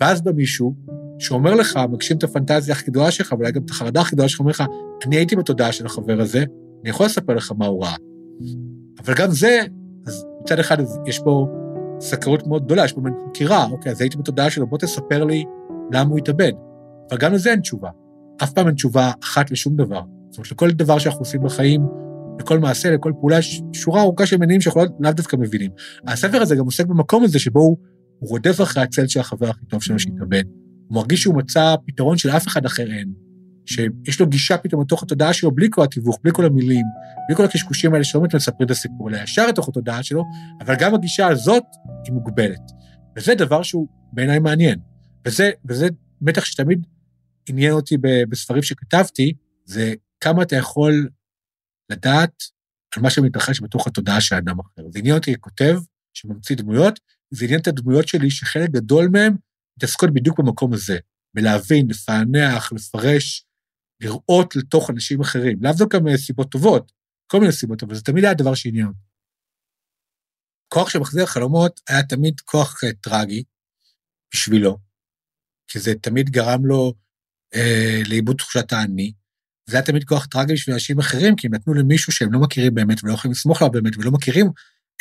[0.00, 0.74] ואז בא מישהו
[1.18, 4.40] שאומר לך, מגשים את הפנטזיה הכי גדולה שלך, ואולי גם את החרדה הכי גדולה שלך,
[4.40, 4.64] אומר לך,
[5.06, 6.44] אני הייתי בתודעה של החבר הזה,
[6.82, 7.96] אני יכול לספר לך מה הוא ראה.
[9.04, 9.60] אבל גם זה,
[10.06, 11.46] אז מצד אחד יש פה
[12.00, 15.44] סקרות מאוד גדולה, יש פה מין חקירה, אוקיי, אז הייתי בתודעה שלו, בוא תספר לי
[15.92, 16.52] למה הוא התאבד.
[17.10, 17.90] אבל גם לזה אין תשובה.
[18.42, 20.02] אף פעם אין תשובה אחת לשום דבר.
[20.30, 21.86] זאת אומרת, לכל דבר שאנחנו עושים בחיים,
[22.40, 25.70] לכל מעשה, לכל פעולה, יש שורה ארוכה של מניעים שאנחנו לאו דווקא מבינים.
[26.06, 27.76] הספר הזה גם עוסק במקום הזה שבו הוא,
[28.18, 30.44] הוא רודף אחרי הצל של החבר הכי טוב שלו שהתאבד.
[30.88, 33.12] הוא מרגיש שהוא מצא פתרון שלאף אחד אחר אין,
[33.66, 36.84] שיש לו גישה פתאום לתוך התודעה שלו בלי כל התיווך, בלי כל המילים,
[37.28, 40.24] בלי כל הקשקושים האלה שלא באמת מספרים את הסיפור, אלא ישר לתוך התודעה שלו,
[40.60, 41.64] אבל גם הגישה הזאת
[42.04, 42.60] היא מוגבלת.
[43.16, 44.78] וזה דבר שהוא בעיניי מעניין.
[45.26, 45.88] וזה, וזה
[46.20, 46.86] מתח שתמיד
[47.48, 47.96] עניין אותי
[48.28, 49.32] בספרים שכתבתי,
[49.64, 51.08] זה כמה אתה יכול
[51.90, 52.42] לדעת
[52.96, 54.82] על מה שמתרחש בתוך התודעה של אדם אחר.
[54.90, 55.78] זה עניין אותי ככותב
[56.14, 57.00] שממציא דמויות,
[57.30, 59.36] זה עניין את הדמויות שלי שחלק גדול מהן
[59.76, 60.98] מתעסקות בדיוק במקום הזה,
[61.34, 63.43] בלהבין, לפענח, לפרש,
[64.04, 65.58] לראות לתוך אנשים אחרים.
[65.62, 66.92] לאו דווקא מסיבות טובות,
[67.26, 68.92] כל מיני סיבות, אבל זה תמיד היה הדבר שעניין.
[70.68, 73.42] כוח שמחזיר חלומות היה תמיד כוח uh, טרגי
[74.34, 74.78] בשבילו,
[75.68, 76.94] כי זה תמיד גרם לו
[77.54, 79.12] אה, לאיבוד תחושת האני.
[79.70, 82.74] זה היה תמיד כוח טרגי בשביל אנשים אחרים, כי הם נתנו למישהו שהם לא מכירים
[82.74, 84.46] באמת ולא יכולים לסמוך עליו באמת ולא מכירים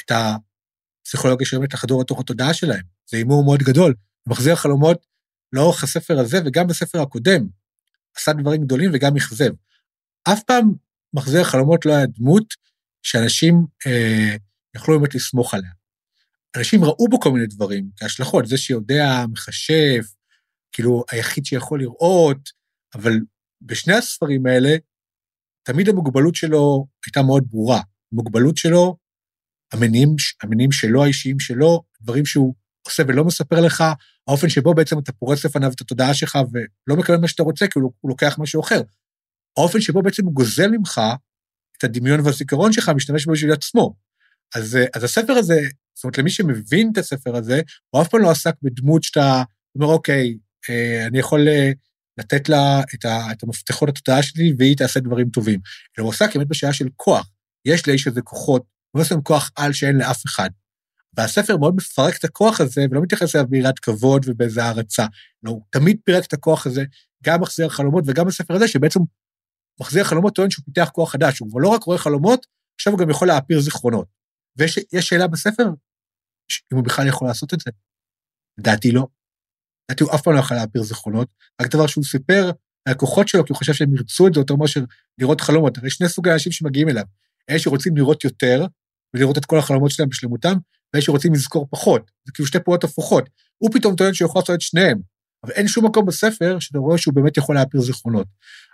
[0.02, 2.82] את הפסיכולוגיה שבאמת לחדור לתוך התודעה שלהם.
[3.10, 3.94] זה הימור מאוד גדול.
[4.28, 5.06] מחזיר חלומות
[5.54, 7.48] לאורך הספר הזה וגם בספר הקודם.
[8.16, 9.52] עשה דברים גדולים וגם אכזב.
[10.24, 10.74] אף פעם
[11.14, 12.54] מחזיר חלומות לא היה דמות
[13.04, 14.36] שאנשים אה,
[14.76, 15.72] יכלו באמת לסמוך עליה.
[16.58, 20.14] אנשים ראו בו כל מיני דברים, כהשלכות, זה שיודע, מכשף,
[20.72, 22.50] כאילו היחיד שיכול לראות,
[22.96, 23.14] אבל
[23.62, 24.76] בשני הספרים האלה,
[25.64, 27.82] תמיד המוגבלות שלו הייתה מאוד ברורה.
[28.12, 28.98] המוגבלות שלו,
[29.74, 32.54] המניעים, שלו, האישיים שלו, דברים שהוא
[32.88, 33.84] עושה ולא מספר לך,
[34.28, 37.80] האופן שבו בעצם אתה פורץ לפניו את התודעה שלך ולא מקבל מה שאתה רוצה, כי
[37.80, 38.82] הוא, הוא לוקח משהו אחר.
[39.58, 41.02] האופן שבו בעצם הוא גוזל ממך
[41.78, 43.96] את הדמיון והזיכרון שלך, משתמש בו בשביל עצמו.
[44.56, 45.62] אז, אז הספר הזה,
[45.96, 49.44] זאת אומרת, למי שמבין את הספר הזה, הוא אף פעם לא עסק בדמות שאתה
[49.76, 50.38] אומר, אוקיי,
[50.70, 51.72] אה, אני יכול אה,
[52.18, 55.60] לתת לה את, ה, את המפתחות לתודעה שלי והיא תעשה דברים טובים.
[55.98, 57.30] אלא הוא עסק באמת בשאלה של כוח.
[57.66, 60.50] יש לאיש הזה כוחות, הוא לא עושה כוח על שאין לאף אחד.
[61.18, 65.06] והספר מאוד מפרק את הכוח הזה ולא מתייחס אליו ביראת כבוד ובאיזה הערצה.
[65.44, 66.84] לא, הוא תמיד פירק את הכוח הזה,
[67.24, 69.00] גם מחזיר חלומות וגם בספר הזה, שבעצם
[69.82, 72.46] מחזיר חלומות טוען שהוא פיתח כוח חדש, הוא לא רק רואה חלומות,
[72.76, 74.08] עכשיו הוא גם יכול להעפיר זיכרונות.
[74.58, 75.64] ויש שאלה בספר,
[76.74, 77.72] אם הוא בכלל יכול לעשות את זה.
[78.58, 79.08] לדעתי לא.
[79.90, 81.28] לדעתי הוא אף פעם לא יכול להעביר זיכרונות,
[81.62, 82.52] רק דבר שהוא סיפר
[82.88, 84.82] ללקוחות שלו, כי הוא חושב שהם ירצו את זה יותר מאשר
[85.18, 85.78] לראות חלומות.
[85.78, 87.04] הרי שני סוגי אנשים שמגיעים אליו,
[87.50, 88.66] אלה שרוצים לראות יותר,
[89.14, 90.54] ולראות את כל החלומות שלהם בשלמותם,
[90.94, 92.12] ואלה שרוצים לזכור פחות.
[92.26, 93.30] זה כאילו שתי פעולות הפוכות.
[93.58, 95.00] הוא פתאום טוען שהוא יכול לעשות את שניהם,
[95.44, 98.28] אבל אין שום מקום בספר שאתה רואה שהוא באמת יכול להעביר זיכרונות.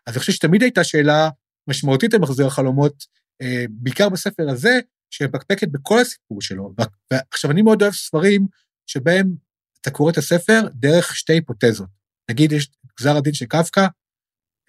[0.08, 1.30] אז אני חושב שתמיד הייתה שאלה
[1.70, 3.04] משמעותית על מחזיר החלומות,
[3.42, 4.80] אה, בעיקר בספר הזה,
[5.10, 6.74] שמפקפקת בכל הסיפור שלו.
[7.12, 8.48] ועכשיו, אני מאוד אוהב ספרים
[8.88, 9.36] שבהם
[9.82, 11.88] אתה קורא את הספר דרך שתי היפותזות.
[12.32, 13.88] נגיד, יש גזר הדין של קפקא,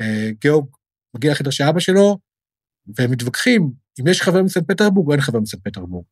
[0.00, 0.76] אה, גיאוג
[1.16, 2.18] מגיע לחדר של אבא שלו,
[2.96, 6.04] והם מתווכחים אם יש חבר מסן פטרבורג או אין חבר מסן פטרבורג.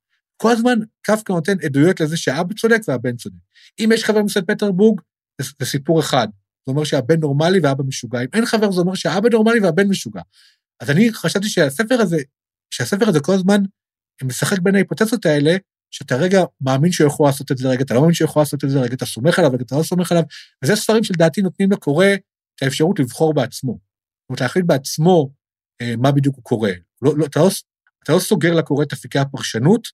[0.42, 3.36] כל הזמן קפקא נותן עדויות לזה שהאבא צודק והבן צודק.
[3.80, 5.00] אם יש חבר מסן פטרבורג,
[5.40, 6.28] זה, סיפור אחד.
[6.66, 8.20] זה אומר שהבן נורמלי והאבא משוגע.
[8.20, 10.20] אם אין חבר, זה אומר שהאבא נורמלי והבן משוגע.
[10.80, 12.16] אז אני חשבתי שהספר הזה,
[12.70, 13.60] שהספר הזה כל הזמן
[14.24, 15.56] משחק בין ההיפותזות האלה,
[15.90, 18.64] שאתה רגע מאמין שהוא יכול לעשות את זה, רגע אתה לא מאמין שהוא יכול לעשות
[18.64, 20.24] את זה, רגע אתה סומך עליו, רגע אתה לא סומך עליו,
[20.64, 22.06] וזה ספרים שלדעתי נותנים לקורא
[22.56, 23.72] את האפשרות לבחור בעצמו.
[23.72, 25.30] זאת אומרת, להחליט בעצמו
[25.80, 26.70] אה, מה בדיוק הוא קורא.
[27.02, 27.48] לא, לא, אתה, לא,
[28.04, 29.88] אתה לא סוגר לקורא את אפיקי הפרשנות,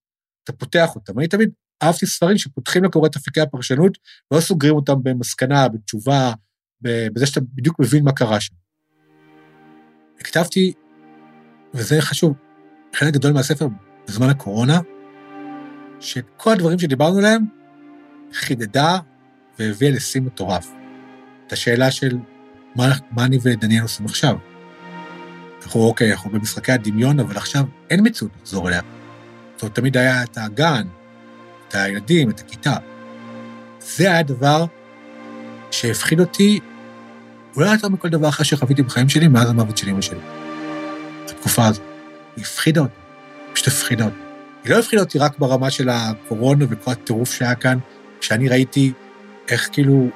[0.45, 1.19] אתה פותח אותם.
[1.19, 1.49] אני תמיד
[1.83, 3.97] אהבתי ספרים שפותחים לקורא את אפיקי הפרשנות,
[4.31, 6.33] ולא סוגרים אותם במסקנה, בתשובה,
[6.81, 8.55] בזה שאתה בדיוק מבין מה קרה שם.
[10.19, 10.73] כתבתי,
[11.73, 12.33] וזה חשוב,
[12.95, 13.67] חלק גדול מהספר
[14.07, 14.79] בזמן הקורונה,
[15.99, 17.45] שכל הדברים שדיברנו עליהם
[18.33, 18.99] חידדה
[19.59, 20.71] והביאה לשיא מטורף.
[21.47, 22.17] את השאלה של
[22.75, 24.37] מה, מה אני ודניאל עושים עכשיו.
[25.63, 28.81] אנחנו, אוקיי, אנחנו במשחקי הדמיון, אבל עכשיו אין מציאות לחזור אליה.
[29.55, 30.87] זאת אומרת, תמיד היה את הגן,
[31.67, 32.75] את הילדים, את הכיתה.
[33.79, 34.65] זה היה דבר
[35.71, 36.59] שהפחיד אותי,
[37.55, 40.19] אולי יותר מכל דבר אחר שחוויתי בחיים שלי מאז המוות של אמא שלי.
[41.25, 41.81] התקופה הזו.
[42.35, 42.93] היא הפחידה אותי,
[43.53, 44.15] פשוט הפחידה אותי.
[44.63, 47.77] היא לא הפחידה אותי רק ברמה של הקורונה וכל הטירוף שהיה כאן,
[48.19, 48.91] כשאני ראיתי
[49.49, 50.07] איך כאילו,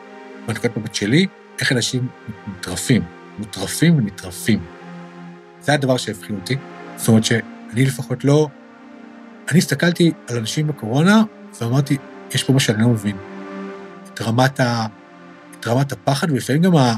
[0.47, 1.28] בנקודת מבט שלי,
[1.60, 2.08] איך אנשים
[2.47, 3.04] מוטרפים,
[3.38, 4.60] מוטרפים ונטרפים.
[5.62, 6.56] זה הדבר שהפחיד אותי.
[6.97, 8.47] זאת אומרת שאני לפחות לא...
[9.49, 11.23] אני הסתכלתי על אנשים בקורונה
[11.62, 11.97] ואמרתי,
[12.33, 13.17] יש פה מה שאני לא מבין.
[14.13, 14.85] את רמת, ה...
[15.59, 16.95] את רמת הפחד, ולפעמים גם ה...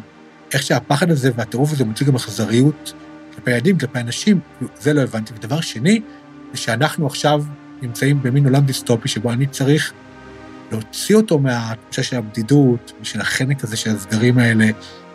[0.54, 2.94] איך שהפחד הזה והטירוף הזה מוציא גם אכזריות
[3.36, 4.40] כלפי ילדים, כלפי אנשים,
[4.80, 5.34] זה לא הבנתי.
[5.34, 6.02] ודבר שני,
[6.54, 7.44] זה שאנחנו עכשיו
[7.82, 9.94] נמצאים במין עולם דיסטופי שבו אני צריך
[10.72, 14.66] להוציא אותו מהתחושה של הבדידות, ושל החנק הזה של הסגרים האלה,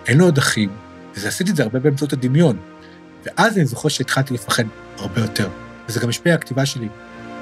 [0.06, 0.70] אין לו עוד אחים,
[1.14, 2.56] וזה עשיתי את זה הרבה באמצעות הדמיון.
[3.26, 4.64] ואז אני זוכר שהתחלתי לפחד
[4.98, 5.48] הרבה יותר,
[5.88, 6.88] וזה גם השפיע על הכתיבה שלי.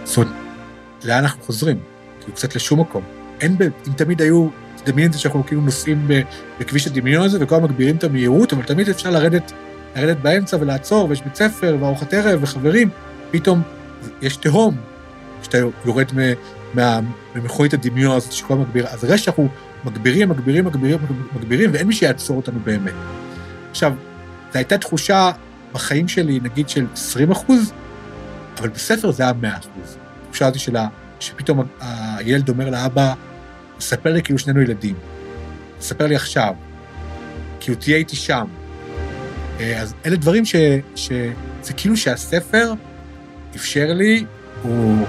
[0.05, 0.33] זאת אומרת,
[1.05, 1.79] לאן אנחנו חוזרים?
[2.21, 3.03] כאילו קצת לשום מקום.
[3.41, 3.63] אין, ב...
[3.63, 4.49] אם תמיד היו,
[4.85, 6.09] תדמיין את זה שאנחנו כאילו נוסעים
[6.61, 9.53] בכביש הדמיון הזה, וכל הזמן מגבירים את המהירות, אבל תמיד אפשר לרדת,
[9.97, 12.91] לרדת באמצע ולעצור, ויש בית ספר, וארוחת ערב, וחברים,
[13.31, 13.63] פתאום
[14.23, 14.77] יש תהום,
[15.41, 16.07] כשאתה יורד
[17.35, 19.49] ממכונית הדמיון הזאת שכל מגביר, אז הרי שאנחנו
[19.85, 20.99] מגבירים, מגבירים, מגבירים,
[21.37, 22.93] מגבירים, ואין מי שיעצור אותנו באמת.
[23.71, 23.93] עכשיו,
[24.53, 25.31] זו הייתה תחושה
[25.73, 27.73] בחיים שלי, נגיד של 20 אחוז,
[28.59, 29.99] אבל בספר זה היה מאה אחוז.
[30.33, 30.89] שאלתי שאלה,
[31.21, 33.15] שפתאום הילד אומר לאבא,
[33.81, 34.95] ספר לי כאילו שנינו ילדים.
[35.81, 36.55] ספר לי עכשיו.
[37.61, 38.45] כאילו תהיה איתי שם.
[39.61, 40.57] אה, אז אלה דברים ש...
[40.95, 41.13] ש...
[41.63, 42.73] זה כאילו שהספר
[43.57, 44.25] אפשר לי,
[44.63, 45.07] הוא...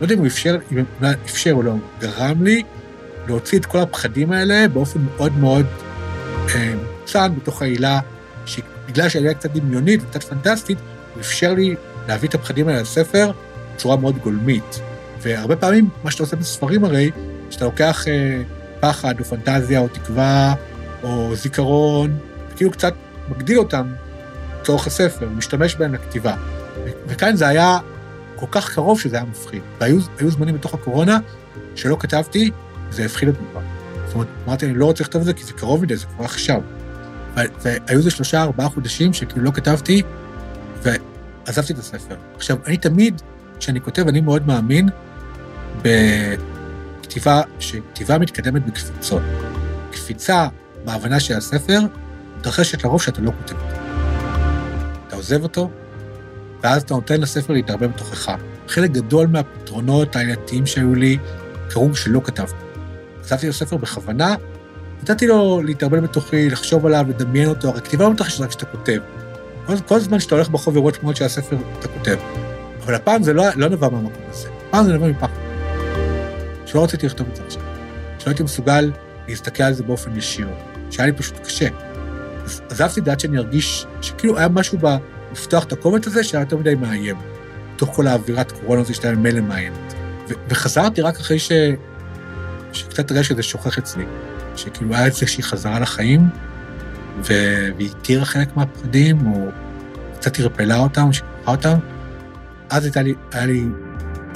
[0.00, 0.84] לא יודע אם הוא אפשר, אם
[1.24, 2.62] אפשר או לא, גרם לי
[3.26, 5.66] להוציא את כל הפחדים האלה באופן מאוד מאוד
[6.54, 8.00] אה, מוצן בתוך העילה,
[8.46, 10.78] שבגלל שהעילה קצת דמיונית וקצת פנטסטית,
[11.14, 11.74] הוא אפשר לי
[12.08, 13.30] להביא את הפחדים האלה לספר
[13.74, 14.80] בצורה מאוד גולמית.
[15.20, 17.10] והרבה פעמים, מה שאתה עושה בספרים הרי,
[17.50, 18.42] שאתה לוקח אה,
[18.80, 20.54] פחד או פנטזיה או תקווה
[21.02, 22.18] או זיכרון,
[22.52, 22.94] וכאילו קצת
[23.28, 23.92] מגדיל אותם
[24.60, 26.34] לצורך הספר, משתמש בהם לכתיבה.
[27.06, 27.78] וכאן זה היה
[28.36, 29.62] כל כך קרוב שזה היה מפחיד.
[29.80, 31.18] והיו זמנים בתוך הקורונה
[31.74, 32.50] שלא כתבתי,
[32.90, 33.60] זה הפחיד אותי כבר.
[34.06, 36.24] זאת אומרת, אמרתי, אני לא רוצה לכתוב את זה כי זה קרוב מדי, זה כבר
[36.24, 36.60] עכשיו.
[37.36, 40.02] והיו איזה שלושה, ארבעה חודשים שכאילו לא כתבתי,
[41.46, 42.16] ועזבתי את הספר.
[42.36, 43.22] עכשיו, אני תמיד,
[43.58, 44.88] כשאני כותב, אני מאוד מאמין
[45.82, 49.22] בכתיבה, שכתיבה מתקדמת בקפיצות.
[49.92, 50.48] קפיצה
[50.84, 51.80] בהבנה של הספר
[52.38, 53.76] מתרחשת לרוב שאתה לא כותב אותו.
[55.08, 55.70] אתה עוזב אותו,
[56.62, 58.30] ואז אתה נותן לספר להתערבב בתוכך.
[58.68, 61.18] חלק גדול מהפתרונות העלייתיים שהיו לי
[61.70, 62.64] קרו כשלא כתבתי.
[63.24, 64.34] כתבתי לו ספר בכוונה,
[65.02, 69.00] נתתי לו להתערבל בתוכי, לחשוב עליו, לדמיין אותו, הרי כתיבה לא מתרחשת רק כשאתה כותב.
[69.66, 72.18] כל, כל זמן שאתה הולך ברחוב ורואה תמונות של הספר, אתה כותב.
[72.84, 75.28] אבל הפעם זה לא, לא נבע מהמקום הזה, הפעם זה נבע מפחד.
[76.66, 77.62] שלא רציתי לכתוב את זה עכשיו.
[78.18, 78.92] שלא הייתי מסוגל
[79.28, 80.48] להסתכל על זה באופן ישיר,
[80.90, 81.68] שהיה לי פשוט קשה.
[82.44, 86.74] אז עזבתי דעת שאני ארגיש שכאילו היה משהו בלפתוח את הקומץ הזה שהיה יותר מדי
[86.74, 87.16] מאיים,
[87.76, 89.94] תוך כל האווירת קורונה הזו שהייתה ממילא מאיימת.
[90.48, 91.52] וחזרתי רק אחרי ש...
[92.72, 94.04] שקצת הרגע שזה שוכח אצלי,
[94.56, 96.20] שכאילו היה איזושהי חזרה לחיים,
[97.22, 99.48] והתירה חלק מהפחדים, או
[100.14, 101.78] קצת ערפלה אותם, שכחה אותם,
[102.70, 103.64] אז הייתה לי, היה לי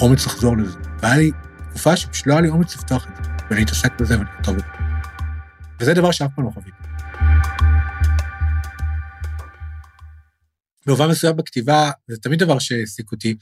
[0.01, 0.79] אומץ לחזור לזה.
[1.03, 1.31] והיה לי
[1.71, 4.85] תקופה שפשוט לא היה לי אומץ לפתוח את זה, ולהתעסק בזה ולכתוב את זה.
[5.81, 6.79] וזה דבר שאף פעם לא חוויתי.
[10.87, 13.37] במובן מסוים בכתיבה, זה תמיד דבר שהעסיק אותי.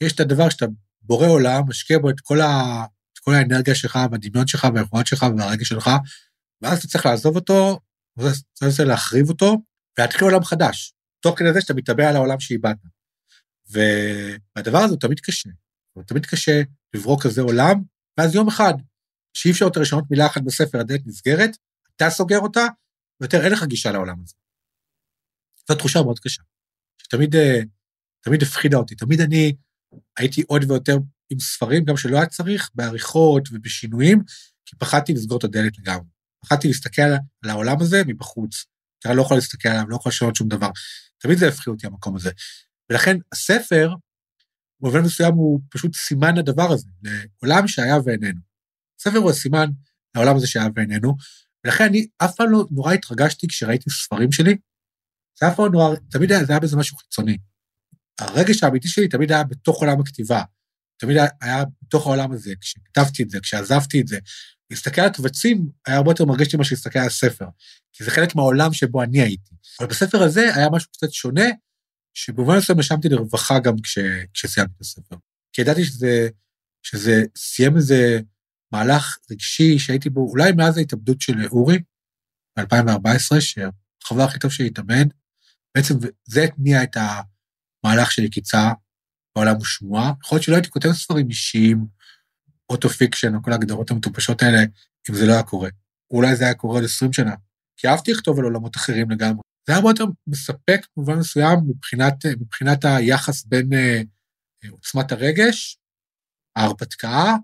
[0.00, 0.66] יש את הדבר שאתה
[1.02, 5.26] בורא עולם, משקיע בו את כל, ה, את כל האנרגיה שלך, והדמיון שלך, והיכולות שלך,
[5.38, 5.90] והרגש שלך,
[6.62, 7.80] ואז אתה צריך לעזוב אותו,
[8.18, 9.56] ואתה צריך להחריב אותו,
[9.98, 12.76] ולהתחיל עולם חדש, תוך כדי זה שאתה מתאבע על העולם שאיבדת.
[13.70, 15.50] והדבר הזה הוא תמיד קשה.
[15.92, 16.62] הוא תמיד קשה
[16.94, 17.82] לברוא כזה עולם,
[18.18, 18.74] ואז יום אחד,
[19.34, 21.50] שאי אפשר יותר לשנות מילה אחת בספר, הדלת נסגרת,
[21.96, 22.66] אתה סוגר אותה,
[23.20, 24.34] ויותר אין לך גישה לעולם הזה.
[25.68, 26.42] זו תחושה מאוד קשה,
[27.02, 27.60] שתמיד אה,
[28.20, 28.94] תמיד הפחידה אותי.
[28.94, 29.52] תמיד אני
[30.18, 30.96] הייתי עוד ויותר
[31.30, 34.22] עם ספרים, גם שלא היה צריך, בעריכות ובשינויים,
[34.66, 36.17] כי פחדתי לסגור את הדלת לגמרי.
[36.40, 38.64] פחדתי להסתכל על העולם הזה מבחוץ,
[39.06, 40.70] אני לא יכול להסתכל עליו, לא יכול לשנות שום דבר.
[41.18, 42.30] תמיד זה הפחיד אותי, המקום הזה.
[42.90, 43.94] ולכן הספר,
[44.80, 48.40] במובן מסוים הוא פשוט סימן לדבר הזה, לעולם שהיה ואיננו.
[49.00, 49.66] הספר הוא הסימן
[50.14, 51.16] לעולם הזה שהיה ואיננו,
[51.64, 54.56] ולכן אני אף פעם לא נורא התרגשתי כשראיתי ספרים שלי,
[55.40, 57.38] זה אף פעם לא נורא, תמיד היה, זה היה בזה משהו חיצוני.
[58.20, 60.42] הרגש האמיתי שלי תמיד היה בתוך עולם הכתיבה,
[60.96, 64.18] תמיד היה בתוך העולם הזה, כשכתבתי את זה, כשעזבתי את זה.
[64.70, 67.46] להסתכל על קבצים היה הרבה יותר מרגש לי ממה להסתכל על הספר,
[67.92, 69.54] כי זה חלק מהעולם שבו אני הייתי.
[69.80, 71.46] אבל בספר הזה היה משהו קצת שונה,
[72.14, 73.98] שבמובן מסוים נשמתי לרווחה גם כש,
[74.34, 75.16] כשסיימתי את הספר.
[75.52, 76.28] כי ידעתי שזה,
[76.82, 78.20] שזה סיים איזה
[78.72, 81.78] מהלך רגשי שהייתי בו, אולי מאז ההתאבדות של אורי,
[82.58, 85.04] ב-2014, שהחבר הכי טוב שלי התאבד,
[85.74, 88.72] בעצם זה התניע את המהלך של יקיצה
[89.36, 90.12] בעולם ושמועה.
[90.24, 91.86] יכול להיות שלא הייתי כותב ספרים אישיים,
[92.70, 94.58] auto fiction, או כל ההגדרות המטופשות האלה,
[95.10, 95.70] אם זה לא היה קורה.
[96.10, 97.34] אולי זה היה קורה עוד 20 שנה.
[97.76, 99.40] כי אהבתי לכתוב על עולמות אחרים לגמרי.
[99.66, 105.78] זה היה מאוד מספק במובן מסוים מבחינת, מבחינת היחס בין uh, עוצמת הרגש,
[106.56, 107.36] ההרפתקה,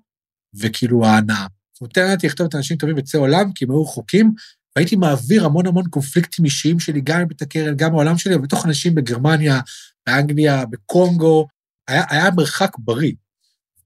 [0.54, 1.46] וכאילו ההנאה.
[1.72, 4.34] זאת אומרת, נהניתי לכתוב את האנשים טובים בקצה עולם, כי הם היו רחוקים,
[4.76, 8.66] והייתי מעביר המון המון קונפליקטים אישיים שלי, גם מבית הקרן, גם בעולם שלי, אבל בתוך
[8.66, 9.60] אנשים בגרמניה,
[10.06, 11.46] באנגליה, בקונגו,
[11.88, 13.12] היה, היה מרחק בריא.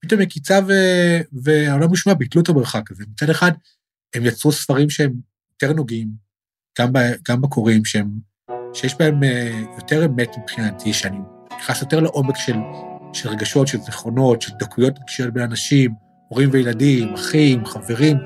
[0.01, 0.73] פתאום מקיצה ו...
[1.33, 3.05] והעולם משמע ביטלו את המרחק הזה.
[3.13, 3.53] מצד אחד,
[4.15, 5.13] הם יצרו ספרים שהם
[5.53, 6.09] יותר נוגעים,
[6.79, 6.99] גם, ב...
[7.29, 8.11] גם בקוראים, שהם,
[8.75, 11.19] שיש בהם אה, יותר אמת מבחינתי, שאני
[11.61, 12.57] נכנס יותר לעומק של,
[13.13, 15.91] של רגשות, של זיכרונות, של דקויות רגשיות בין אנשים,
[16.29, 18.17] הורים וילדים, אחים, חברים.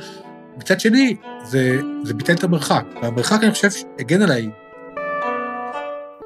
[0.57, 4.51] מצד שני, זה, זה ביטל את המרחק, והמרחק, אני חושב, הגן עליי.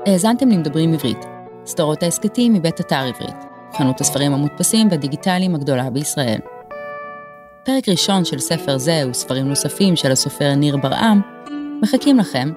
[0.07, 1.19] האזנתם למדברים עברית,
[1.67, 3.46] סדרות ההסכתים מבית אתר עברית,
[3.79, 6.39] חנות הספרים המודפסים והדיגיטליים הגדולה בישראל.
[7.65, 11.21] פרק ראשון של ספר זה וספרים נוספים של הסופר ניר ברעם
[11.83, 12.53] מחכים לכם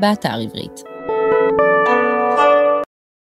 [0.00, 0.93] באתר עברית.